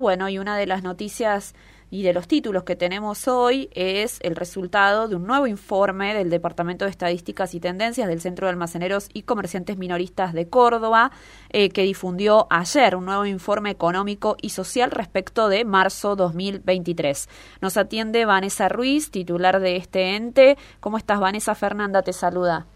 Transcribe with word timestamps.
Bueno, 0.00 0.28
y 0.28 0.38
una 0.38 0.56
de 0.56 0.66
las 0.68 0.84
noticias 0.84 1.56
y 1.90 2.04
de 2.04 2.12
los 2.12 2.28
títulos 2.28 2.62
que 2.62 2.76
tenemos 2.76 3.26
hoy 3.26 3.68
es 3.72 4.20
el 4.22 4.36
resultado 4.36 5.08
de 5.08 5.16
un 5.16 5.26
nuevo 5.26 5.48
informe 5.48 6.14
del 6.14 6.30
Departamento 6.30 6.84
de 6.84 6.92
Estadísticas 6.92 7.52
y 7.52 7.58
Tendencias 7.58 8.06
del 8.06 8.20
Centro 8.20 8.46
de 8.46 8.52
Almaceneros 8.52 9.08
y 9.12 9.22
Comerciantes 9.22 9.76
Minoristas 9.76 10.34
de 10.34 10.48
Córdoba, 10.48 11.10
eh, 11.50 11.70
que 11.70 11.82
difundió 11.82 12.46
ayer 12.48 12.94
un 12.94 13.06
nuevo 13.06 13.26
informe 13.26 13.70
económico 13.70 14.36
y 14.40 14.50
social 14.50 14.92
respecto 14.92 15.48
de 15.48 15.64
marzo 15.64 16.14
2023. 16.14 17.28
Nos 17.60 17.76
atiende 17.76 18.24
Vanessa 18.24 18.68
Ruiz, 18.68 19.10
titular 19.10 19.58
de 19.58 19.74
este 19.74 20.14
ente. 20.14 20.56
¿Cómo 20.78 20.96
estás, 20.96 21.18
Vanessa? 21.18 21.56
Fernanda 21.56 22.02
te 22.02 22.12
saluda. 22.12 22.68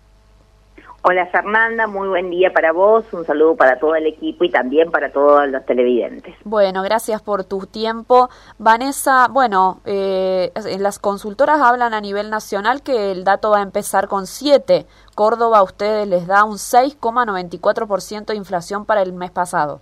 Hola 1.05 1.27
Fernanda, 1.27 1.89
muy 1.89 2.07
buen 2.07 2.31
día 2.31 2.53
para 2.53 2.71
vos, 2.71 3.05
un 3.13 3.25
saludo 3.25 3.57
para 3.57 3.81
todo 3.81 3.97
el 3.97 4.07
equipo 4.07 4.45
y 4.45 4.51
también 4.51 4.93
para 4.93 5.11
todos 5.11 5.49
los 5.49 5.67
televidentes. 5.67 6.37
Bueno, 6.45 6.85
gracias 6.85 7.21
por 7.21 7.43
tu 7.43 7.67
tiempo. 7.67 8.31
Vanessa, 8.59 9.27
bueno, 9.29 9.81
eh, 9.85 10.53
las 10.79 11.01
consultoras 11.01 11.61
hablan 11.61 11.93
a 11.93 12.01
nivel 12.01 12.31
nacional 12.31 12.83
que 12.83 13.11
el 13.11 13.25
dato 13.25 13.51
va 13.51 13.59
a 13.59 13.63
empezar 13.63 14.07
con 14.07 14.29
7. 14.29 14.87
Córdoba 15.17 15.59
a 15.59 15.63
ustedes 15.65 16.07
les 16.07 16.29
da 16.29 16.45
un 16.45 16.59
6,94% 16.59 18.27
de 18.27 18.37
inflación 18.37 18.87
para 18.87 19.03
el 19.03 19.13
mes 19.13 19.33
pasado. 19.33 19.81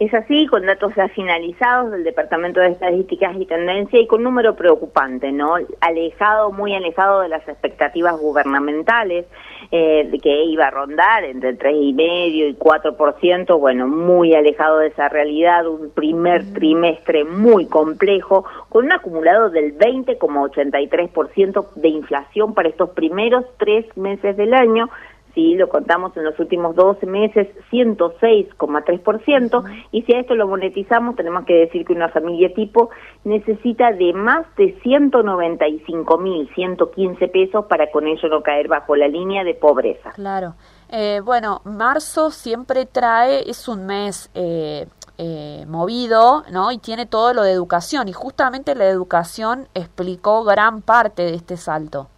Es 0.00 0.14
así, 0.14 0.46
con 0.46 0.64
datos 0.64 0.94
ya 0.96 1.08
finalizados 1.08 1.92
del 1.92 2.04
Departamento 2.04 2.58
de 2.58 2.68
Estadísticas 2.68 3.36
y 3.38 3.44
Tendencia 3.44 4.00
y 4.00 4.06
con 4.06 4.22
número 4.22 4.56
preocupante, 4.56 5.30
¿no? 5.30 5.56
Alejado, 5.82 6.52
muy 6.52 6.74
alejado 6.74 7.20
de 7.20 7.28
las 7.28 7.46
expectativas 7.46 8.18
gubernamentales, 8.18 9.26
eh, 9.70 10.10
que 10.22 10.44
iba 10.44 10.68
a 10.68 10.70
rondar 10.70 11.24
entre 11.24 11.52
tres 11.52 11.76
y 11.78 11.92
medio 11.92 12.48
y 12.48 12.54
4%, 12.54 13.58
bueno, 13.58 13.88
muy 13.88 14.34
alejado 14.34 14.78
de 14.78 14.86
esa 14.86 15.10
realidad, 15.10 15.66
un 15.66 15.90
primer 15.90 16.50
trimestre 16.54 17.24
muy 17.24 17.66
complejo, 17.66 18.46
con 18.70 18.86
un 18.86 18.92
acumulado 18.92 19.50
del 19.50 19.76
20,83% 19.76 21.74
de 21.74 21.88
inflación 21.88 22.54
para 22.54 22.70
estos 22.70 22.88
primeros 22.90 23.44
tres 23.58 23.84
meses 23.98 24.34
del 24.38 24.54
año, 24.54 24.88
si 25.34 25.54
lo 25.54 25.68
contamos 25.68 26.16
en 26.16 26.24
los 26.24 26.38
últimos 26.38 26.76
12 26.76 27.06
meses, 27.06 27.48
106,3%, 27.70 29.64
y 29.92 30.02
si 30.02 30.14
a 30.14 30.20
esto 30.20 30.34
lo 30.34 30.46
monetizamos, 30.46 31.16
tenemos 31.16 31.44
que 31.44 31.54
decir 31.54 31.86
que 31.86 31.92
una 31.92 32.08
familia 32.08 32.54
tipo 32.54 32.88
necesita 33.24 33.92
de 33.92 34.12
más 34.12 34.46
de 34.56 34.78
195.115 34.80 37.30
pesos 37.30 37.64
para 37.66 37.90
con 37.90 38.06
ello 38.06 38.28
no 38.28 38.42
caer 38.42 38.68
bajo 38.68 38.94
la 38.96 39.08
línea 39.08 39.44
de 39.44 39.54
pobreza. 39.54 40.10
Claro. 40.12 40.54
Eh, 40.88 41.20
bueno, 41.24 41.62
marzo 41.64 42.30
siempre 42.30 42.84
trae, 42.84 43.48
es 43.48 43.68
un 43.68 43.86
mes 43.86 44.28
eh, 44.34 44.86
eh, 45.18 45.64
movido, 45.68 46.42
¿no? 46.50 46.72
Y 46.72 46.78
tiene 46.78 47.06
todo 47.06 47.32
lo 47.32 47.42
de 47.42 47.52
educación, 47.52 48.08
y 48.08 48.12
justamente 48.12 48.74
la 48.74 48.86
educación 48.86 49.68
explicó 49.74 50.42
gran 50.42 50.82
parte 50.82 51.22
de 51.22 51.34
este 51.34 51.56
salto. 51.56 52.08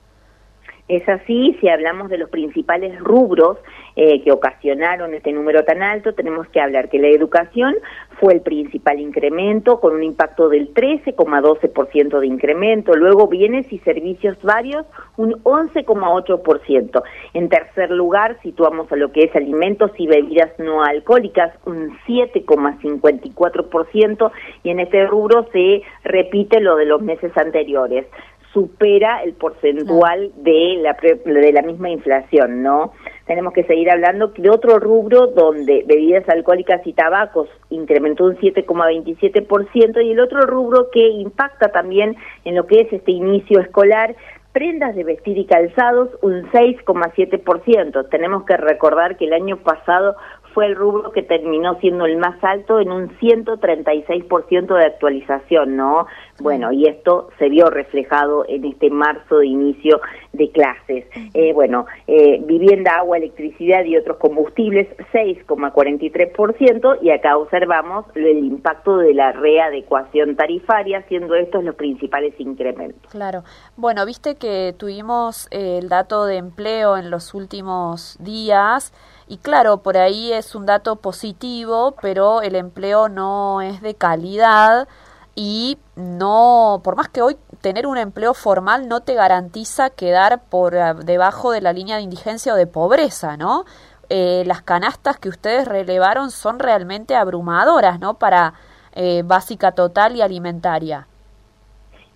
Es 0.89 1.09
así, 1.09 1.57
si 1.61 1.69
hablamos 1.69 2.11
de 2.11 2.19
los 2.19 2.29
principales 2.29 2.99
rubros 2.99 3.57
eh, 3.95 4.21
que 4.23 4.33
ocasionaron 4.33 5.15
este 5.15 5.31
número 5.33 5.65
tan 5.65 5.81
alto, 5.81 6.13
tenemos 6.13 6.49
que 6.49 6.61
hablar 6.61 6.89
que 6.89 6.99
la 6.99 7.07
educación 7.07 7.77
fue 8.19 8.35
el 8.35 8.41
principal 8.41 8.99
incremento, 8.99 9.79
con 9.81 9.95
un 9.95 10.03
impacto 10.03 10.49
del 10.49 10.75
13,12% 10.75 12.19
de 12.19 12.27
incremento. 12.27 12.95
Luego 12.95 13.29
bienes 13.29 13.73
y 13.73 13.79
servicios 13.81 14.37
varios, 14.43 14.87
un 15.17 15.35
11,8%. 15.45 17.03
En 17.35 17.49
tercer 17.49 17.91
lugar, 17.91 18.39
situamos 18.43 18.91
a 18.91 18.97
lo 18.97 19.13
que 19.13 19.23
es 19.25 19.37
alimentos 19.37 19.93
y 19.99 20.09
bebidas 20.09 20.51
no 20.59 20.83
alcohólicas, 20.83 21.53
un 21.65 21.97
7,54%. 22.07 24.33
Y 24.65 24.71
en 24.71 24.81
este 24.81 25.07
rubro 25.07 25.47
se 25.53 25.83
repite 26.03 26.59
lo 26.61 26.75
de 26.77 26.87
los 26.87 27.03
meses 27.03 27.31
anteriores 27.37 28.07
supera 28.53 29.23
el 29.23 29.33
porcentual 29.35 30.33
de 30.37 30.79
la, 30.83 30.97
de 31.25 31.53
la 31.53 31.63
misma 31.63 31.91
inflación, 31.91 32.63
¿no? 32.63 32.93
Tenemos 33.27 33.53
que 33.53 33.65
seguir 33.65 33.91
hablando 33.91 34.29
de 34.29 34.51
otro 34.51 34.79
rubro 34.79 35.29
donde 35.29 35.85
bebidas 35.87 36.29
alcohólicas 36.29 36.87
y 36.87 36.93
tabacos 36.93 37.49
incrementó 37.71 38.25
un 38.25 38.37
7,27% 38.37 40.05
y 40.05 40.13
el 40.13 40.21
otro 40.21 40.43
rubro 40.43 40.91
que 40.91 41.09
impacta 41.09 41.69
también 41.69 42.17
en 42.45 42.57
lo 42.57 42.67
que 42.67 42.81
es 42.81 42.93
este 42.93 43.13
inicio 43.13 43.61
escolar 43.61 44.15
prendas 44.53 44.95
de 44.95 45.05
vestir 45.05 45.39
y 45.39 45.47
calzados 45.47 46.11
un 46.21 46.43
6,7%. 46.51 48.09
Tenemos 48.11 48.45
que 48.45 48.57
recordar 48.57 49.17
que 49.17 49.25
el 49.25 49.33
año 49.33 49.57
pasado 49.59 50.17
fue 50.55 50.67
el 50.67 50.77
rubro 50.77 51.13
que 51.13 51.23
terminó 51.23 51.79
siendo 51.81 52.07
el 52.07 52.17
más 52.17 52.43
alto 52.43 52.81
en 52.81 52.91
un 52.91 53.09
136% 53.19 54.77
de 54.77 54.85
actualización, 54.85 55.77
¿no? 55.77 56.07
Bueno, 56.41 56.73
y 56.73 56.87
esto 56.87 57.29
se 57.39 57.49
vio 57.49 57.71
reflejado 57.71 58.45
en 58.49 58.65
este 58.65 58.91
marzo 58.91 59.39
de 59.39 59.47
inicio 59.47 60.01
de 60.33 60.51
clases. 60.51 61.07
Eh, 61.35 61.53
bueno, 61.53 61.87
eh, 62.07 62.41
vivienda, 62.45 62.97
agua, 62.97 63.19
electricidad 63.19 63.85
y 63.85 63.97
otros 63.97 64.17
combustibles, 64.19 64.89
6,43%, 65.13 66.99
y 67.03 67.11
acá 67.11 67.37
observamos 67.37 68.07
el 68.15 68.39
impacto 68.39 68.99
de 68.99 69.15
la 69.15 69.33
readecuación 69.33 70.37
tarifaria, 70.37 71.03
siendo 71.09 71.35
estos 71.35 71.63
los 71.65 71.75
principales 71.77 72.35
incrementos. 72.39 73.11
Claro. 73.11 73.45
Bueno, 73.77 74.05
viste 74.07 74.37
que 74.37 74.75
tuvimos 74.77 75.49
el 75.51 75.89
dato 75.89 76.27
de 76.27 76.37
empleo 76.37 76.97
en 76.97 77.11
los 77.11 77.35
últimos 77.35 78.17
días. 78.21 78.93
Y 79.33 79.39
claro, 79.39 79.79
por 79.79 79.97
ahí 79.97 80.31
es 80.31 80.55
un 80.55 80.67
dato 80.67 80.97
positivo, 80.97 81.95
pero 82.03 82.43
el 82.43 82.55
empleo 82.55 83.09
no 83.09 83.63
es 83.63 83.81
de 83.81 83.95
calidad 83.95 84.87
y 85.35 85.79
no, 85.97 86.83
por 86.85 86.97
más 86.97 87.09
que 87.09 87.23
hoy 87.23 87.39
tener 87.63 87.87
un 87.87 87.97
empleo 87.97 88.35
formal 88.35 88.89
no 88.89 89.01
te 89.01 89.15
garantiza 89.15 89.89
quedar 89.89 90.43
por 90.51 90.75
eh, 90.75 90.93
debajo 91.03 91.51
de 91.51 91.63
la 91.63 91.73
línea 91.73 91.97
de 91.97 92.03
indigencia 92.03 92.53
o 92.53 92.57
de 92.57 92.67
pobreza, 92.67 93.39
¿no? 93.39 93.65
Eh, 94.11 94.43
las 94.45 94.61
canastas 94.61 95.19
que 95.19 95.31
ustedes 95.31 95.67
relevaron 95.67 96.31
son 96.31 96.59
realmente 96.59 97.17
abrumadoras, 97.17 98.01
¿no? 98.01 98.19
Para 98.19 98.53
eh, 98.93 99.23
básica 99.25 99.73
total 99.73 100.15
y 100.15 100.21
alimentaria 100.21 101.09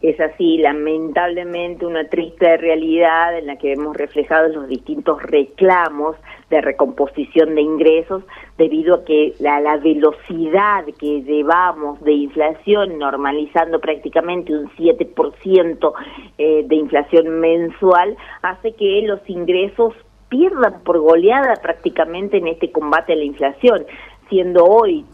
es 0.02 0.20
así, 0.20 0.58
lamentablemente, 0.58 1.86
una 1.86 2.08
triste 2.08 2.58
realidad 2.58 3.38
en 3.38 3.46
la 3.46 3.56
que 3.56 3.70
vemos 3.70 3.96
reflejados 3.96 4.54
los 4.54 4.68
distintos 4.68 5.22
reclamos 5.22 6.16
de 6.50 6.60
recomposición 6.60 7.54
de 7.54 7.62
ingresos 7.62 8.22
debido 8.58 8.96
a 8.96 9.04
que 9.04 9.34
la, 9.38 9.76
velocidad 9.78 10.84
que 10.98 11.22
llevamos 11.22 12.00
de 12.04 12.12
inflación, 12.12 12.98
normalizando 12.98 13.80
prácticamente 13.80 14.56
un 14.56 14.70
7% 14.72 15.92
eh, 16.38 16.64
de 16.66 16.76
inflación 16.76 17.40
mensual, 17.40 18.16
hace 18.42 18.72
que 18.72 19.02
los 19.02 19.20
ingresos 19.28 19.94
pierdan 20.28 20.82
por 20.84 20.98
goleada 20.98 21.54
prácticamente 21.62 22.36
en 22.36 22.48
este 22.48 22.70
combate 22.70 23.12
a 23.12 23.16
la 23.16 23.24
inflación 23.24 23.86
siendo 24.28 24.64
hoy 24.64 25.04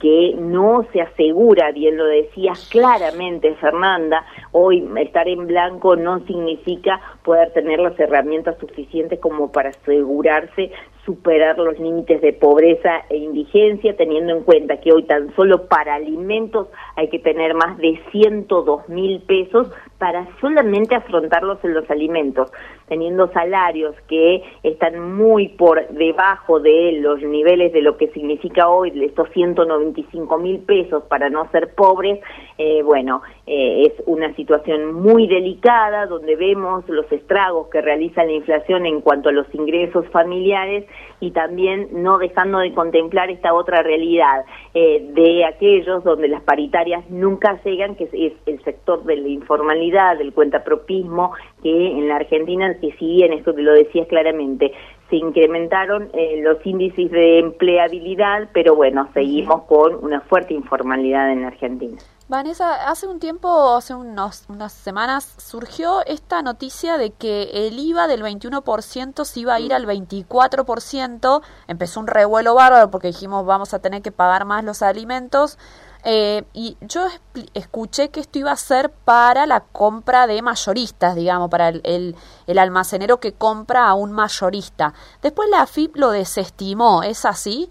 que 0.00 0.34
no 0.38 0.86
se 0.92 1.00
asegura, 1.00 1.70
bien 1.72 1.96
lo 1.96 2.06
decías 2.06 2.68
claramente 2.70 3.54
Fernanda, 3.56 4.24
hoy 4.52 4.86
estar 4.96 5.28
en 5.28 5.46
blanco 5.46 5.96
no 5.96 6.20
significa 6.26 7.00
poder 7.22 7.52
tener 7.52 7.78
las 7.78 7.98
herramientas 7.98 8.56
suficientes 8.58 9.20
como 9.20 9.52
para 9.52 9.70
asegurarse 9.70 10.72
superar 11.04 11.58
los 11.58 11.78
límites 11.78 12.20
de 12.20 12.32
pobreza 12.32 13.02
e 13.08 13.16
indigencia, 13.16 13.96
teniendo 13.96 14.36
en 14.36 14.42
cuenta 14.42 14.78
que 14.80 14.92
hoy 14.92 15.04
tan 15.04 15.34
solo 15.34 15.66
para 15.66 15.94
alimentos 15.94 16.68
hay 16.96 17.08
que 17.08 17.18
tener 17.18 17.54
más 17.54 17.78
de 17.78 18.00
102 18.12 18.88
mil 18.88 19.20
pesos 19.22 19.68
para 19.98 20.26
solamente 20.40 20.94
afrontarlos 20.94 21.58
en 21.64 21.74
los 21.74 21.90
alimentos, 21.90 22.50
teniendo 22.88 23.28
salarios 23.32 23.94
que 24.08 24.42
están 24.62 25.16
muy 25.16 25.48
por 25.48 25.88
debajo 25.88 26.60
de 26.60 26.98
los 27.00 27.20
niveles 27.22 27.72
de 27.72 27.82
lo 27.82 27.96
que 27.96 28.08
significa 28.08 28.68
hoy 28.68 28.92
estos 29.04 29.28
195 29.66 30.38
mil 30.38 30.60
pesos 30.60 31.02
para 31.04 31.28
no 31.30 31.50
ser 31.50 31.74
pobres, 31.74 32.20
eh, 32.58 32.82
bueno, 32.82 33.22
eh, 33.46 33.86
es 33.86 34.02
una 34.06 34.34
situación 34.34 34.92
muy 34.94 35.26
delicada 35.26 36.06
donde 36.06 36.36
vemos 36.36 36.88
los 36.88 37.10
estragos 37.10 37.68
que 37.68 37.80
realiza 37.80 38.24
la 38.24 38.32
inflación 38.32 38.86
en 38.86 39.00
cuanto 39.00 39.28
a 39.28 39.32
los 39.32 39.46
ingresos 39.54 40.06
familiares 40.08 40.86
y 41.20 41.32
también 41.32 41.88
no 41.92 42.18
dejando 42.18 42.58
de 42.58 42.72
contemplar 42.72 43.30
esta 43.30 43.54
otra 43.54 43.82
realidad 43.82 44.44
eh, 44.74 45.04
de 45.12 45.44
aquellos 45.44 46.04
donde 46.04 46.28
las 46.28 46.42
paritarias 46.42 47.08
nunca 47.10 47.60
llegan, 47.64 47.96
que 47.96 48.04
es 48.04 48.32
el 48.46 48.62
sector 48.64 49.04
de 49.04 49.16
la 49.16 49.28
informalidad, 49.28 50.18
del 50.18 50.32
cuentapropismo, 50.32 51.32
que 51.62 51.70
en 51.70 52.08
la 52.08 52.16
Argentina, 52.16 52.74
que 52.80 52.92
si 52.92 53.06
bien 53.06 53.32
esto 53.32 53.54
te 53.54 53.62
lo 53.62 53.72
decías 53.72 54.06
claramente, 54.08 54.72
se 55.10 55.16
incrementaron 55.16 56.08
eh, 56.14 56.40
los 56.42 56.64
índices 56.64 57.10
de 57.10 57.40
empleabilidad, 57.40 58.48
pero 58.54 58.76
bueno, 58.76 59.08
seguimos 59.12 59.64
con 59.64 60.02
una 60.02 60.20
fuerte 60.22 60.54
informalidad 60.54 61.30
en 61.30 61.42
la 61.42 61.48
Argentina. 61.48 61.98
Vanessa, 62.28 62.88
hace 62.88 63.08
un 63.08 63.18
tiempo, 63.18 63.74
hace 63.74 63.92
unos, 63.92 64.44
unas 64.48 64.72
semanas, 64.72 65.34
surgió 65.38 66.06
esta 66.06 66.42
noticia 66.42 66.96
de 66.96 67.10
que 67.10 67.66
el 67.66 67.76
IVA 67.76 68.06
del 68.06 68.22
21% 68.22 69.24
se 69.24 69.40
iba 69.40 69.54
a 69.54 69.58
ir 69.60 69.74
al 69.74 69.84
24%. 69.84 71.42
Empezó 71.66 71.98
un 71.98 72.06
revuelo 72.06 72.54
bárbaro 72.54 72.88
porque 72.92 73.08
dijimos 73.08 73.44
vamos 73.44 73.74
a 73.74 73.80
tener 73.80 74.00
que 74.00 74.12
pagar 74.12 74.44
más 74.44 74.62
los 74.62 74.80
alimentos. 74.82 75.58
Eh, 76.04 76.42
y 76.54 76.76
yo 76.80 77.06
escuché 77.54 78.10
que 78.10 78.20
esto 78.20 78.38
iba 78.38 78.52
a 78.52 78.56
ser 78.56 78.90
para 79.04 79.46
la 79.46 79.60
compra 79.60 80.26
de 80.26 80.40
mayoristas, 80.42 81.14
digamos, 81.14 81.50
para 81.50 81.68
el, 81.68 82.14
el, 82.46 82.58
almacenero 82.58 83.18
que 83.18 83.32
compra 83.32 83.88
a 83.88 83.94
un 83.94 84.12
mayorista. 84.12 84.94
Después 85.22 85.48
la 85.50 85.62
AFIP 85.62 85.96
lo 85.96 86.10
desestimó, 86.10 87.02
¿es 87.02 87.24
así? 87.24 87.70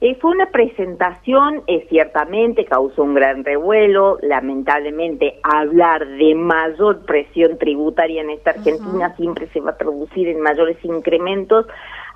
Eh, 0.00 0.16
fue 0.20 0.30
una 0.30 0.50
presentación, 0.50 1.62
eh, 1.66 1.86
ciertamente 1.88 2.64
causó 2.66 3.02
un 3.02 3.14
gran 3.14 3.44
revuelo, 3.44 4.18
lamentablemente 4.22 5.40
hablar 5.42 6.06
de 6.06 6.36
mayor 6.36 7.04
presión 7.04 7.58
tributaria 7.58 8.20
en 8.20 8.30
esta 8.30 8.50
Argentina 8.50 9.16
siempre 9.16 9.48
se 9.48 9.60
va 9.60 9.70
a 9.70 9.76
traducir 9.76 10.28
en 10.28 10.40
mayores 10.40 10.76
incrementos 10.84 11.66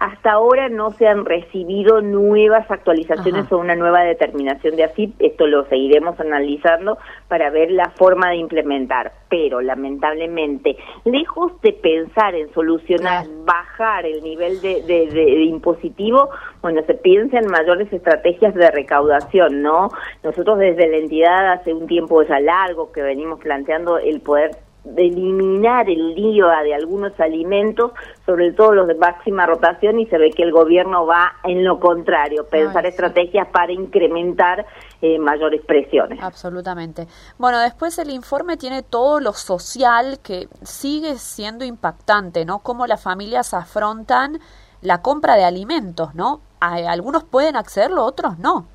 hasta 0.03 0.33
ahora 0.33 0.69
no 0.69 0.91
se 0.91 1.07
han 1.07 1.25
recibido 1.25 2.01
nuevas 2.01 2.69
actualizaciones 2.69 3.53
o 3.53 3.59
una 3.59 3.77
nueva 3.77 4.03
determinación 4.03 4.75
de 4.75 4.83
AFIP. 4.83 5.15
Esto 5.21 5.47
lo 5.47 5.65
seguiremos 5.67 6.19
analizando 6.19 6.99
para 7.29 7.51
ver 7.51 7.71
la 7.71 7.89
forma 7.91 8.31
de 8.31 8.37
implementar. 8.39 9.13
Pero 9.29 9.61
lamentablemente, 9.61 10.77
lejos 11.05 11.53
de 11.61 11.73
pensar 11.75 12.35
en 12.35 12.53
solucionar, 12.53 13.27
bajar 13.45 14.05
el 14.05 14.25
nivel 14.25 14.61
de, 14.61 14.83
de, 14.83 15.45
impositivo, 15.45 16.31
bueno, 16.63 16.83
se 16.85 16.95
piensa 16.95 17.39
en 17.39 17.47
mayores 17.47 17.93
estrategias 17.93 18.55
de 18.57 18.73
recaudación, 18.73 19.63
¿no? 19.63 19.89
Nosotros 20.25 20.59
desde 20.59 20.89
la 20.89 20.97
entidad 20.97 21.53
hace 21.53 21.73
un 21.73 21.87
tiempo 21.87 22.25
ya 22.25 22.41
largo 22.41 22.91
que 22.91 23.03
venimos 23.03 23.39
planteando 23.39 23.99
el 23.99 24.21
poder 24.21 24.51
de 24.85 25.07
eliminar 25.07 25.89
el 25.89 26.15
lío 26.15 26.49
de 26.49 26.75
algunos 26.75 27.19
alimentos, 27.21 27.93
sobre 28.27 28.53
todo 28.53 28.73
los 28.73 28.89
de 28.89 28.95
máxima 28.95 29.47
rotación, 29.47 30.01
y 30.01 30.07
se 30.07 30.19
ve 30.19 30.31
que 30.31 30.43
el 30.43 30.53
gobierno 30.53 31.07
va 31.07 31.35
en 31.45 31.65
lo 31.65 31.79
contrario, 31.79 32.47
pensar 32.49 32.87
estrategias 32.87 33.49
para 33.49 33.73
incrementar 33.73 34.67
eh, 35.01 35.19
mayores 35.19 35.65
presiones. 35.65 36.21
Absolutamente. 36.23 37.07
Bueno, 37.39 37.61
después 37.61 37.99
el 37.99 38.11
informe 38.11 38.57
tiene 38.57 38.83
todo 38.83 39.21
lo 39.21 39.33
social 39.33 40.19
que 40.23 40.49
sigue 40.63 41.17
siendo 41.17 41.65
impactante, 41.65 42.45
¿no? 42.45 42.59
Cómo 42.61 42.87
las 42.87 43.03
familias 43.03 43.55
afrontan 43.55 44.41
la 44.81 45.01
compra 45.01 45.37
de 45.37 45.45
alimentos, 45.45 46.15
¿no? 46.15 46.41
Algunos 46.61 47.25
pueden 47.25 47.57
accederlo, 47.57 48.05
otros 48.05 48.39
no. 48.39 48.67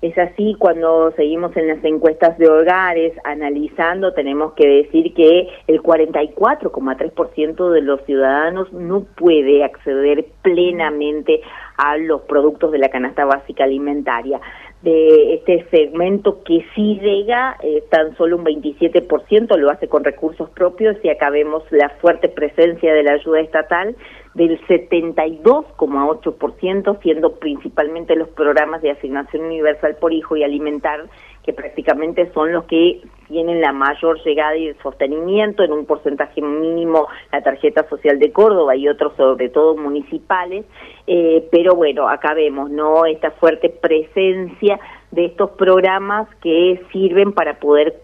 Es 0.00 0.16
así 0.16 0.54
cuando 0.60 1.10
seguimos 1.16 1.56
en 1.56 1.66
las 1.66 1.84
encuestas 1.84 2.38
de 2.38 2.48
hogares 2.48 3.12
analizando, 3.24 4.12
tenemos 4.14 4.52
que 4.52 4.68
decir 4.68 5.12
que 5.12 5.48
el 5.66 5.82
44,3% 5.82 7.70
de 7.70 7.82
los 7.82 8.00
ciudadanos 8.02 8.72
no 8.72 9.04
puede 9.16 9.64
acceder 9.64 10.24
plenamente 10.42 11.40
a 11.76 11.96
los 11.96 12.20
productos 12.22 12.70
de 12.70 12.78
la 12.78 12.90
canasta 12.90 13.24
básica 13.24 13.64
alimentaria. 13.64 14.40
De 14.82 15.34
este 15.34 15.66
segmento 15.70 16.44
que 16.44 16.64
sí 16.76 17.00
llega, 17.02 17.56
tan 17.90 18.16
solo 18.16 18.36
un 18.36 18.44
27% 18.44 19.56
lo 19.56 19.70
hace 19.70 19.88
con 19.88 20.04
recursos 20.04 20.48
propios 20.50 20.96
y 21.02 21.08
acá 21.08 21.30
vemos 21.30 21.64
la 21.70 21.88
fuerte 22.00 22.28
presencia 22.28 22.94
de 22.94 23.02
la 23.02 23.14
ayuda 23.14 23.40
estatal 23.40 23.96
del 24.34 24.60
72,8%, 24.66 27.02
siendo 27.02 27.36
principalmente 27.36 28.16
los 28.16 28.28
programas 28.28 28.82
de 28.82 28.90
asignación 28.92 29.44
universal 29.44 29.96
por 30.00 30.12
hijo 30.12 30.36
y 30.36 30.44
alimentar, 30.44 31.08
que 31.44 31.52
prácticamente 31.52 32.30
son 32.32 32.52
los 32.52 32.64
que 32.64 33.00
tienen 33.26 33.60
la 33.60 33.72
mayor 33.72 34.22
llegada 34.22 34.56
y 34.56 34.74
sostenimiento, 34.82 35.62
en 35.62 35.72
un 35.72 35.86
porcentaje 35.86 36.42
mínimo 36.42 37.06
la 37.32 37.42
tarjeta 37.42 37.88
social 37.88 38.18
de 38.18 38.32
Córdoba 38.32 38.76
y 38.76 38.88
otros 38.88 39.14
sobre 39.16 39.48
todo 39.48 39.76
municipales, 39.76 40.66
eh, 41.06 41.48
pero 41.50 41.74
bueno, 41.74 42.08
acá 42.08 42.34
vemos, 42.34 42.70
¿no? 42.70 43.06
Esta 43.06 43.30
fuerte 43.32 43.70
presencia 43.70 44.78
de 45.10 45.24
estos 45.24 45.50
programas 45.52 46.28
que 46.42 46.82
sirven 46.92 47.32
para 47.32 47.58
poder 47.58 48.00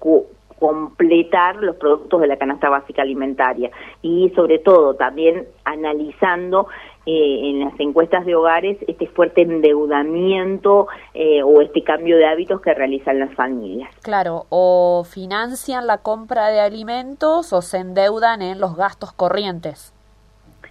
completar 0.65 1.57
los 1.57 1.77
productos 1.77 2.23
de 2.23 2.27
la 2.27 2.39
canasta 2.39 2.71
básica 2.71 3.03
alimentaria 3.03 3.71
y 4.01 4.31
sobre 4.35 4.59
todo 4.59 4.95
también 4.95 5.47
analizando 5.67 6.69
eh, 7.05 7.51
en 7.51 7.61
las 7.61 7.79
encuestas 7.79 8.25
de 8.25 8.35
hogares 8.35 8.79
este 8.89 9.07
fuerte 9.09 9.43
endeudamiento 9.43 10.87
eh, 11.13 11.43
o 11.43 11.61
este 11.61 11.85
cambio 11.85 12.17
de 12.17 12.25
hábitos 12.25 12.63
que 12.63 12.73
realizan 12.73 13.19
las 13.19 13.35
familias. 13.35 13.95
Claro, 14.03 14.47
o 14.49 15.05
financian 15.05 15.87
la 15.87 15.99
compra 15.99 16.49
de 16.49 16.61
alimentos 16.61 17.53
o 17.53 17.61
se 17.61 17.77
endeudan 17.77 18.41
en 18.41 18.59
los 18.59 18.75
gastos 18.75 19.13
corrientes. 19.13 19.93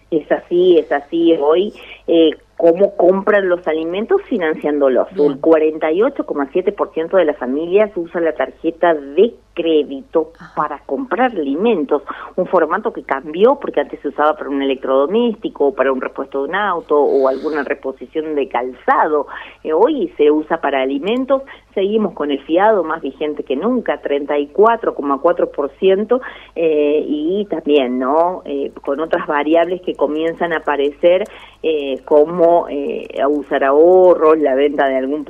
Es 0.09 0.31
así, 0.31 0.77
es 0.77 0.91
así. 0.91 1.35
Hoy, 1.39 1.73
eh, 2.07 2.31
¿cómo 2.57 2.95
compran 2.95 3.49
los 3.49 3.67
alimentos? 3.67 4.21
Financiándolos. 4.29 5.07
El 5.11 5.41
48,7% 5.41 7.17
de 7.17 7.25
las 7.25 7.37
familias 7.37 7.91
usa 7.95 8.21
la 8.21 8.33
tarjeta 8.33 8.93
de 8.93 9.33
crédito 9.53 10.31
para 10.55 10.79
comprar 10.79 11.31
alimentos, 11.31 12.01
un 12.35 12.47
formato 12.47 12.91
que 12.91 13.03
cambió 13.03 13.59
porque 13.59 13.81
antes 13.81 13.99
se 14.01 14.09
usaba 14.09 14.35
para 14.35 14.49
un 14.49 14.61
electrodoméstico, 14.61 15.73
para 15.73 15.91
un 15.91 16.01
repuesto 16.01 16.43
de 16.43 16.49
un 16.49 16.55
auto 16.55 16.99
o 16.99 17.27
alguna 17.27 17.63
reposición 17.63 18.35
de 18.35 18.47
calzado. 18.47 19.27
Eh, 19.63 19.73
hoy 19.73 20.13
se 20.17 20.31
usa 20.31 20.61
para 20.61 20.81
alimentos, 20.81 21.43
seguimos 21.73 22.13
con 22.13 22.31
el 22.31 22.41
fiado 22.43 22.83
más 22.83 23.01
vigente 23.01 23.43
que 23.43 23.55
nunca, 23.55 24.01
34,4%, 24.01 26.21
eh, 26.55 27.05
y 27.07 27.45
también, 27.45 27.99
¿no? 27.99 28.41
Eh, 28.45 28.71
con 28.83 28.99
otras 28.99 29.27
variables 29.27 29.81
que 29.81 29.95
comienzan 29.95 30.53
a 30.53 30.57
aparecer 30.57 31.23
eh, 31.61 32.01
como 32.05 32.67
eh, 32.69 33.07
usar 33.27 33.63
ahorros, 33.63 34.39
la 34.39 34.55
venta 34.55 34.87
de 34.87 34.97
algún 34.97 35.23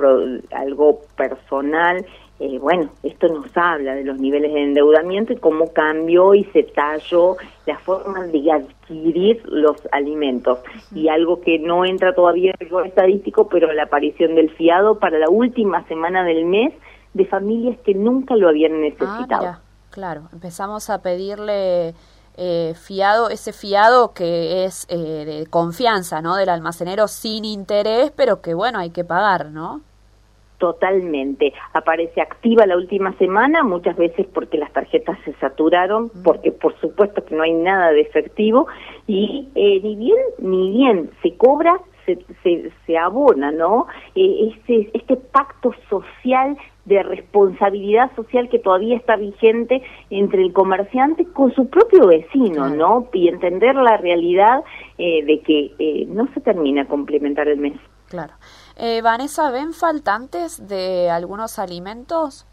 algo 0.52 1.00
personal, 1.16 2.04
eh, 2.40 2.58
bueno, 2.58 2.90
esto 3.04 3.28
nos 3.28 3.46
habla 3.56 3.94
de 3.94 4.02
los 4.02 4.18
niveles 4.18 4.52
de 4.52 4.64
endeudamiento 4.64 5.32
y 5.32 5.36
cómo 5.36 5.72
cambió 5.72 6.34
y 6.34 6.44
se 6.46 6.64
talló 6.64 7.36
la 7.64 7.78
forma 7.78 8.26
de 8.26 8.50
adquirir 8.50 9.42
los 9.46 9.76
alimentos. 9.92 10.58
Y 10.92 11.08
algo 11.08 11.40
que 11.40 11.60
no 11.60 11.84
entra 11.84 12.12
todavía 12.12 12.50
en 12.50 12.58
rigor 12.58 12.86
estadístico, 12.86 13.48
pero 13.48 13.72
la 13.72 13.84
aparición 13.84 14.34
del 14.34 14.50
fiado 14.50 14.98
para 14.98 15.18
la 15.18 15.30
última 15.30 15.86
semana 15.86 16.24
del 16.24 16.44
mes 16.44 16.74
de 17.12 17.24
familias 17.24 17.78
que 17.84 17.94
nunca 17.94 18.34
lo 18.34 18.48
habían 18.48 18.80
necesitado. 18.80 19.46
Ah, 19.46 19.60
claro, 19.90 20.22
empezamos 20.32 20.90
a 20.90 21.02
pedirle 21.02 21.94
eh, 22.36 22.74
fiado, 22.74 23.30
ese 23.30 23.52
fiado 23.52 24.12
que 24.12 24.64
es 24.64 24.86
eh, 24.88 24.96
de 25.24 25.46
confianza, 25.48 26.20
¿no? 26.20 26.34
Del 26.34 26.48
almacenero 26.48 27.06
sin 27.06 27.44
interés, 27.44 28.10
pero 28.16 28.42
que 28.42 28.54
bueno, 28.54 28.80
hay 28.80 28.90
que 28.90 29.04
pagar, 29.04 29.52
¿no? 29.52 29.82
Totalmente. 30.58 31.52
Aparece 31.72 32.20
activa 32.20 32.64
la 32.64 32.76
última 32.76 33.12
semana, 33.18 33.64
muchas 33.64 33.96
veces 33.96 34.26
porque 34.32 34.56
las 34.56 34.72
tarjetas 34.72 35.18
se 35.24 35.32
saturaron, 35.34 36.10
porque 36.22 36.52
por 36.52 36.78
supuesto 36.80 37.24
que 37.24 37.34
no 37.34 37.42
hay 37.42 37.52
nada 37.52 37.90
de 37.90 38.02
efectivo 38.02 38.68
y 39.06 39.48
eh, 39.56 39.80
ni 39.82 39.96
bien 39.96 40.18
ni 40.38 40.70
bien 40.70 41.10
se 41.22 41.36
cobra, 41.36 41.80
se, 42.06 42.18
se, 42.86 42.98
abona, 42.98 43.50
¿no? 43.50 43.86
Eh, 44.14 44.52
este, 44.52 44.90
este 44.94 45.16
pacto 45.16 45.74
social 45.88 46.56
de 46.84 47.02
responsabilidad 47.02 48.14
social 48.14 48.48
que 48.48 48.58
todavía 48.58 48.96
está 48.96 49.16
vigente 49.16 49.82
entre 50.10 50.42
el 50.42 50.52
comerciante 50.52 51.24
con 51.24 51.52
su 51.54 51.68
propio 51.68 52.06
vecino, 52.06 52.68
¿no? 52.68 53.08
Y 53.12 53.28
entender 53.28 53.74
la 53.74 53.96
realidad 53.96 54.62
eh, 54.98 55.24
de 55.24 55.40
que 55.40 56.06
no 56.08 56.28
se 56.34 56.40
termina 56.40 56.82
a 56.82 56.86
complementar 56.86 57.48
el 57.48 57.58
mes. 57.58 57.74
Claro. 58.08 58.34
Eh, 58.76 59.02
Vanessa, 59.02 59.50
¿ven 59.50 59.72
faltantes 59.72 60.68
de 60.68 61.10
algunos 61.10 61.58
alimentos? 61.58 62.46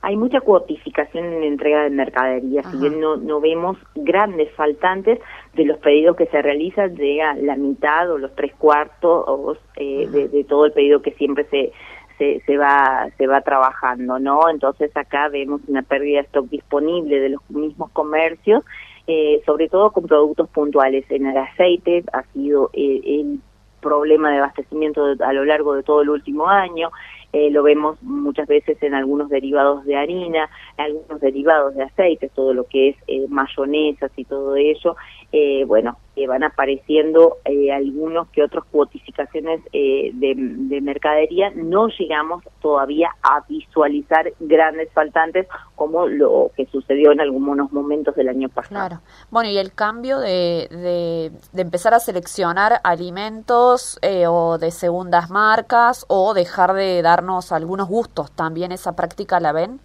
Hay 0.00 0.16
mucha 0.16 0.40
cuotificación 0.40 1.24
en 1.24 1.40
la 1.40 1.46
entrega 1.46 1.82
de 1.82 1.90
mercadería, 1.90 2.62
si 2.62 2.76
bien 2.76 3.00
no, 3.00 3.16
no 3.16 3.40
vemos 3.40 3.76
grandes 3.96 4.48
faltantes 4.54 5.18
de 5.54 5.64
los 5.64 5.78
pedidos 5.78 6.16
que 6.16 6.26
se 6.26 6.40
realizan, 6.40 6.94
llega 6.94 7.34
la 7.34 7.56
mitad 7.56 8.08
o 8.10 8.16
los 8.16 8.32
tres 8.36 8.54
cuartos 8.54 9.58
eh, 9.76 10.06
de, 10.08 10.44
todo 10.44 10.66
el 10.66 10.72
pedido 10.72 11.02
que 11.02 11.10
siempre 11.14 11.46
se, 11.50 11.72
se, 12.16 12.40
se, 12.46 12.56
va 12.56 13.08
se 13.18 13.26
va 13.26 13.40
trabajando, 13.40 14.20
¿no? 14.20 14.48
Entonces 14.48 14.96
acá 14.96 15.28
vemos 15.28 15.62
una 15.66 15.82
pérdida 15.82 16.20
de 16.20 16.26
stock 16.26 16.48
disponible 16.48 17.18
de 17.18 17.30
los 17.30 17.50
mismos 17.50 17.90
comercios, 17.90 18.64
eh, 19.08 19.42
sobre 19.46 19.68
todo 19.68 19.90
con 19.90 20.06
productos 20.06 20.48
puntuales. 20.50 21.10
En 21.10 21.26
el 21.26 21.36
aceite 21.36 22.04
ha 22.12 22.22
sido 22.34 22.70
eh, 22.72 23.00
el 23.04 23.40
problema 23.80 24.30
de 24.30 24.38
abastecimiento 24.38 25.04
a 25.20 25.32
lo 25.32 25.44
largo 25.44 25.74
de 25.74 25.82
todo 25.82 26.02
el 26.02 26.10
último 26.10 26.48
año. 26.48 26.90
Eh, 27.32 27.50
lo 27.50 27.62
vemos 27.62 28.02
muchas 28.02 28.48
veces 28.48 28.82
en 28.82 28.94
algunos 28.94 29.28
derivados 29.28 29.84
de 29.84 29.96
harina, 29.96 30.48
algunos 30.78 31.20
derivados 31.20 31.74
de 31.74 31.82
aceite, 31.82 32.30
todo 32.34 32.54
lo 32.54 32.64
que 32.64 32.90
es 32.90 32.96
eh, 33.06 33.26
mayonesas 33.28 34.10
y 34.16 34.24
todo 34.24 34.56
ello. 34.56 34.96
Eh, 35.32 35.64
bueno, 35.66 35.98
que 36.18 36.26
van 36.26 36.42
apareciendo 36.42 37.36
eh, 37.44 37.70
algunos 37.72 38.28
que 38.30 38.42
otros 38.42 38.64
cuotificaciones 38.72 39.60
eh, 39.72 40.10
de, 40.14 40.34
de, 40.36 40.80
mercadería, 40.80 41.52
no 41.54 41.86
llegamos 41.88 42.42
todavía 42.60 43.10
a 43.22 43.44
visualizar 43.48 44.32
grandes 44.40 44.90
faltantes 44.92 45.46
como 45.76 46.08
lo 46.08 46.50
que 46.56 46.66
sucedió 46.66 47.12
en 47.12 47.20
algunos 47.20 47.70
momentos 47.70 48.16
del 48.16 48.28
año 48.28 48.48
pasado. 48.48 48.74
Claro. 48.74 49.00
Bueno, 49.30 49.48
y 49.48 49.58
el 49.58 49.72
cambio 49.72 50.18
de, 50.18 50.66
de, 50.70 51.30
de 51.52 51.62
empezar 51.62 51.94
a 51.94 52.00
seleccionar 52.00 52.80
alimentos 52.82 54.00
eh, 54.02 54.26
o 54.26 54.58
de 54.58 54.72
segundas 54.72 55.30
marcas 55.30 56.04
o 56.08 56.34
dejar 56.34 56.72
de 56.72 57.00
darnos 57.00 57.52
algunos 57.52 57.86
gustos, 57.88 58.32
¿también 58.32 58.72
esa 58.72 58.96
práctica 58.96 59.38
la 59.38 59.52
ven? 59.52 59.78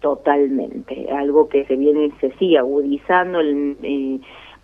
Totalmente, 0.00 1.10
algo 1.12 1.48
que 1.50 1.66
se 1.66 1.76
viene, 1.76 2.10
se 2.22 2.32
sigue 2.38 2.56
agudizando, 2.56 3.40
eh, 3.42 4.18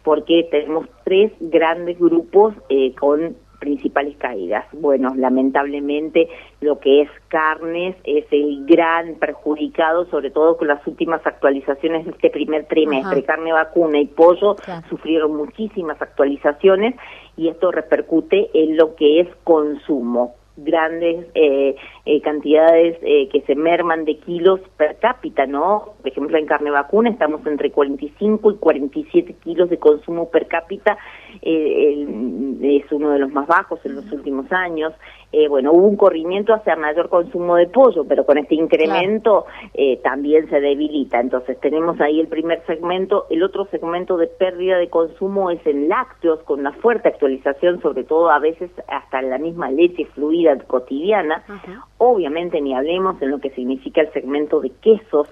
porque 0.08 0.48
tenemos 0.50 0.86
tres 1.04 1.30
grandes 1.38 1.98
grupos 1.98 2.54
eh, 2.70 2.94
con 2.94 3.36
principales 3.58 4.16
caídas. 4.16 4.64
Bueno, 4.72 5.12
lamentablemente 5.14 6.30
lo 6.62 6.78
que 6.78 7.02
es 7.02 7.10
carnes 7.28 7.94
es 8.04 8.24
el 8.30 8.64
gran 8.64 9.16
perjudicado, 9.16 10.06
sobre 10.06 10.30
todo 10.30 10.56
con 10.56 10.68
las 10.68 10.86
últimas 10.86 11.20
actualizaciones 11.26 12.06
de 12.06 12.12
este 12.12 12.30
primer 12.30 12.64
trimestre. 12.68 13.22
Carne 13.22 13.52
vacuna 13.52 14.00
y 14.00 14.06
pollo 14.06 14.56
sufrieron 14.88 15.36
muchísimas 15.36 16.00
actualizaciones 16.00 16.94
y 17.36 17.48
esto 17.48 17.70
repercute 17.70 18.48
en 18.54 18.78
lo 18.78 18.94
que 18.94 19.20
es 19.20 19.28
consumo 19.44 20.37
grandes 20.58 21.26
eh, 21.34 21.76
eh, 22.04 22.20
cantidades 22.20 22.98
eh, 23.02 23.28
que 23.30 23.42
se 23.42 23.54
merman 23.54 24.04
de 24.04 24.18
kilos 24.18 24.60
per 24.76 24.98
cápita, 24.98 25.46
¿no? 25.46 25.94
Por 26.00 26.08
ejemplo, 26.08 26.36
en 26.36 26.46
carne 26.46 26.70
vacuna 26.70 27.10
estamos 27.10 27.46
entre 27.46 27.70
45 27.70 28.50
y 28.50 28.56
47 28.56 29.34
kilos 29.44 29.70
de 29.70 29.78
consumo 29.78 30.30
per 30.30 30.46
cápita, 30.48 30.98
es 31.42 32.92
uno 32.92 33.10
de 33.10 33.18
los 33.18 33.32
más 33.32 33.46
bajos 33.46 33.80
en 33.84 33.96
los 33.96 34.10
últimos 34.12 34.50
años. 34.50 34.92
Bueno, 35.50 35.72
hubo 35.72 35.86
un 35.86 35.96
corrimiento 35.96 36.54
hacia 36.54 36.74
mayor 36.76 37.08
consumo 37.08 37.56
de 37.56 37.66
pollo, 37.66 38.04
pero 38.08 38.24
con 38.24 38.38
este 38.38 38.54
incremento 38.54 39.46
también 40.02 40.48
se 40.48 40.60
debilita. 40.60 41.20
Entonces 41.20 41.58
tenemos 41.60 42.00
ahí 42.00 42.20
el 42.20 42.28
primer 42.28 42.64
segmento. 42.66 43.26
El 43.30 43.42
otro 43.42 43.66
segmento 43.66 44.16
de 44.16 44.26
pérdida 44.26 44.78
de 44.78 44.88
consumo 44.88 45.50
es 45.50 45.64
en 45.66 45.88
lácteos, 45.88 46.40
con 46.44 46.60
una 46.60 46.72
fuerte 46.72 47.08
actualización, 47.08 47.80
sobre 47.82 48.04
todo 48.04 48.30
a 48.30 48.38
veces 48.38 48.70
hasta 48.88 49.22
la 49.22 49.38
misma 49.38 49.70
leche 49.70 50.06
fluida 50.06 50.56
cotidiana. 50.66 51.44
Obviamente 51.98 52.60
ni 52.60 52.74
hablemos 52.74 53.20
en 53.22 53.30
lo 53.30 53.38
que 53.38 53.50
significa 53.50 54.00
el 54.00 54.12
segmento 54.12 54.60
de 54.60 54.70
quesos 54.70 55.28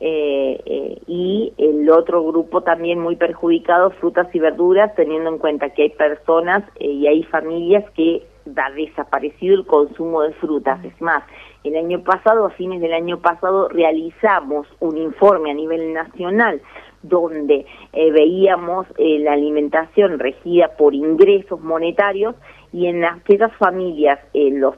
eh, 0.00 0.60
eh, 0.66 0.98
y 1.06 1.52
el 1.58 1.88
otro 1.90 2.22
grupo 2.24 2.62
también 2.62 3.00
muy 3.00 3.16
perjudicado, 3.16 3.90
frutas 3.90 4.28
y 4.34 4.38
verduras, 4.38 4.94
teniendo 4.94 5.30
en 5.30 5.38
cuenta 5.38 5.70
que 5.70 5.84
hay 5.84 5.90
personas 5.90 6.64
eh, 6.76 6.90
y 6.90 7.06
hay 7.06 7.22
familias 7.24 7.88
que 7.92 8.22
ha 8.56 8.70
desaparecido 8.70 9.54
el 9.54 9.66
consumo 9.66 10.22
de 10.22 10.32
frutas. 10.34 10.84
Es 10.84 11.00
más, 11.00 11.22
el 11.64 11.76
año 11.76 12.02
pasado, 12.02 12.46
a 12.46 12.50
fines 12.50 12.80
del 12.80 12.92
año 12.92 13.20
pasado, 13.20 13.68
realizamos 13.68 14.66
un 14.80 14.96
informe 14.98 15.50
a 15.50 15.54
nivel 15.54 15.92
nacional 15.92 16.60
donde 17.02 17.66
veíamos 17.92 18.86
la 18.98 19.34
alimentación 19.34 20.18
regida 20.18 20.76
por 20.76 20.92
ingresos 20.94 21.60
monetarios 21.60 22.34
y 22.72 22.86
en 22.86 23.04
aquellas 23.04 23.54
familias, 23.56 24.18
en 24.34 24.60
los 24.60 24.74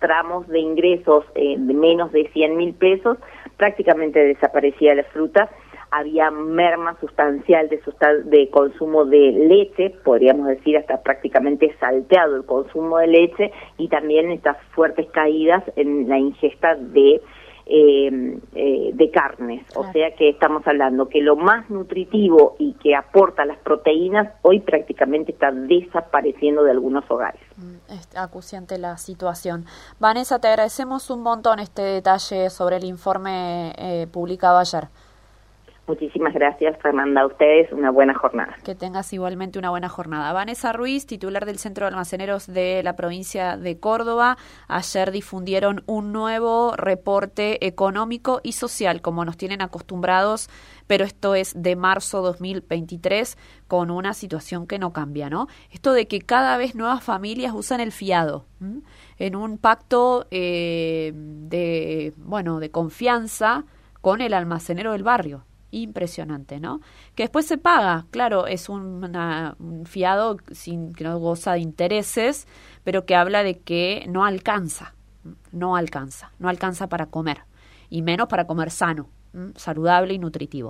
tramos 0.00 0.48
de 0.48 0.58
ingresos 0.58 1.24
eh, 1.34 1.56
de 1.58 1.74
menos 1.74 2.10
de 2.10 2.28
100 2.32 2.56
mil 2.56 2.74
pesos, 2.74 3.18
prácticamente 3.56 4.18
desaparecía 4.24 4.94
la 4.94 5.04
fruta, 5.04 5.50
había 5.90 6.30
merma 6.30 6.96
sustancial 7.00 7.68
de, 7.68 7.80
de 8.24 8.50
consumo 8.50 9.04
de 9.04 9.32
leche, 9.32 9.90
podríamos 10.04 10.46
decir 10.46 10.76
hasta 10.76 11.02
prácticamente 11.02 11.74
salteado 11.78 12.36
el 12.36 12.44
consumo 12.44 12.98
de 12.98 13.06
leche 13.06 13.52
y 13.78 13.88
también 13.88 14.30
estas 14.30 14.56
fuertes 14.74 15.08
caídas 15.10 15.64
en 15.76 16.08
la 16.08 16.18
ingesta 16.18 16.74
de 16.76 17.20
eh, 17.72 18.40
eh, 18.56 18.90
de 18.94 19.10
carnes. 19.12 19.64
O 19.76 19.84
sea 19.92 20.12
que 20.16 20.30
estamos 20.30 20.66
hablando 20.66 21.08
que 21.08 21.20
lo 21.20 21.36
más 21.36 21.70
nutritivo 21.70 22.56
y 22.58 22.72
que 22.72 22.96
aporta 22.96 23.44
las 23.44 23.58
proteínas 23.58 24.32
hoy 24.42 24.58
prácticamente 24.58 25.30
está 25.30 25.52
desapareciendo 25.52 26.64
de 26.64 26.72
algunos 26.72 27.08
hogares. 27.08 27.40
Mm, 27.56 27.92
es 27.92 28.08
acuciante 28.16 28.76
la 28.76 28.98
situación. 28.98 29.66
Vanessa, 30.00 30.40
te 30.40 30.48
agradecemos 30.48 31.10
un 31.10 31.22
montón 31.22 31.60
este 31.60 31.82
detalle 31.82 32.50
sobre 32.50 32.78
el 32.78 32.84
informe 32.84 33.72
eh, 33.78 34.08
publicado 34.10 34.58
ayer. 34.58 34.88
Muchísimas 35.90 36.32
gracias, 36.34 36.80
Fernanda. 36.80 37.22
A 37.22 37.26
ustedes 37.26 37.72
una 37.72 37.90
buena 37.90 38.14
jornada. 38.14 38.54
Que 38.64 38.76
tengas 38.76 39.12
igualmente 39.12 39.58
una 39.58 39.70
buena 39.70 39.88
jornada. 39.88 40.32
Vanessa 40.32 40.72
Ruiz, 40.72 41.04
titular 41.04 41.46
del 41.46 41.58
Centro 41.58 41.84
de 41.84 41.88
Almaceneros 41.88 42.46
de 42.46 42.84
la 42.84 42.94
provincia 42.94 43.56
de 43.56 43.80
Córdoba, 43.80 44.36
ayer 44.68 45.10
difundieron 45.10 45.82
un 45.86 46.12
nuevo 46.12 46.76
reporte 46.76 47.66
económico 47.66 48.40
y 48.44 48.52
social, 48.52 49.02
como 49.02 49.24
nos 49.24 49.36
tienen 49.36 49.62
acostumbrados, 49.62 50.48
pero 50.86 51.04
esto 51.04 51.34
es 51.34 51.60
de 51.60 51.74
marzo 51.74 52.22
2023, 52.22 53.36
con 53.66 53.90
una 53.90 54.14
situación 54.14 54.68
que 54.68 54.78
no 54.78 54.92
cambia, 54.92 55.28
¿no? 55.28 55.48
Esto 55.72 55.92
de 55.92 56.06
que 56.06 56.20
cada 56.20 56.56
vez 56.56 56.76
nuevas 56.76 57.02
familias 57.02 57.52
usan 57.52 57.80
el 57.80 57.90
fiado 57.90 58.46
en 59.18 59.34
un 59.34 59.58
pacto 59.58 60.28
eh, 60.30 61.10
de, 61.14 62.12
bueno, 62.16 62.60
de 62.60 62.70
confianza 62.70 63.64
con 64.00 64.20
el 64.20 64.34
almacenero 64.34 64.92
del 64.92 65.02
barrio 65.02 65.46
impresionante, 65.70 66.60
¿no? 66.60 66.80
Que 67.14 67.24
después 67.24 67.46
se 67.46 67.58
paga, 67.58 68.06
claro, 68.10 68.46
es 68.46 68.68
un, 68.68 69.04
un, 69.58 69.86
fiado 69.86 70.36
sin 70.52 70.92
que 70.92 71.04
no 71.04 71.18
goza 71.18 71.52
de 71.52 71.60
intereses, 71.60 72.46
pero 72.84 73.06
que 73.06 73.14
habla 73.14 73.42
de 73.42 73.58
que 73.58 74.04
no 74.08 74.24
alcanza, 74.24 74.94
no 75.52 75.76
alcanza, 75.76 76.32
no 76.38 76.48
alcanza 76.48 76.88
para 76.88 77.06
comer 77.06 77.42
y 77.88 78.02
menos 78.02 78.28
para 78.28 78.46
comer 78.46 78.70
sano, 78.70 79.08
saludable 79.56 80.14
y 80.14 80.18
nutritivo. 80.18 80.68